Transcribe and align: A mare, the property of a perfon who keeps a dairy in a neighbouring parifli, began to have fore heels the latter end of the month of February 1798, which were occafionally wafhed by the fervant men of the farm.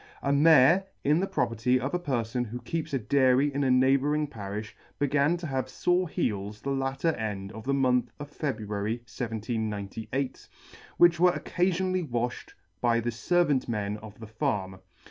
A 0.23 0.33
mare, 0.33 0.87
the 1.03 1.27
property 1.31 1.79
of 1.79 1.93
a 1.93 1.99
perfon 1.99 2.45
who 2.47 2.59
keeps 2.61 2.91
a 2.91 2.97
dairy 2.97 3.53
in 3.53 3.63
a 3.63 3.69
neighbouring 3.69 4.25
parifli, 4.27 4.71
began 4.97 5.37
to 5.37 5.45
have 5.45 5.69
fore 5.69 6.09
heels 6.09 6.59
the 6.61 6.71
latter 6.71 7.09
end 7.09 7.51
of 7.51 7.65
the 7.65 7.73
month 7.75 8.09
of 8.19 8.27
February 8.31 8.93
1798, 9.05 10.47
which 10.97 11.19
were 11.19 11.33
occafionally 11.33 12.01
wafhed 12.09 12.53
by 12.81 12.99
the 12.99 13.11
fervant 13.11 13.67
men 13.69 13.97
of 13.97 14.19
the 14.19 14.25
farm. 14.25 14.79